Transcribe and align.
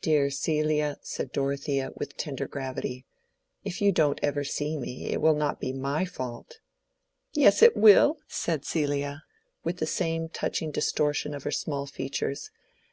"Dear 0.00 0.28
Celia," 0.28 0.98
said 1.02 1.30
Dorothea, 1.30 1.92
with 1.94 2.16
tender 2.16 2.48
gravity, 2.48 3.06
"if 3.62 3.80
you 3.80 3.92
don't 3.92 4.18
ever 4.20 4.42
see 4.42 4.76
me, 4.76 5.06
it 5.06 5.20
will 5.20 5.36
not 5.36 5.60
be 5.60 5.72
my 5.72 6.04
fault." 6.04 6.58
"Yes, 7.32 7.62
it 7.62 7.76
will," 7.76 8.18
said 8.26 8.64
Celia, 8.64 9.22
with 9.62 9.76
the 9.76 9.86
same 9.86 10.28
touching 10.28 10.72
distortion 10.72 11.32
of 11.32 11.44
her 11.44 11.52
small 11.52 11.86
features. 11.86 12.50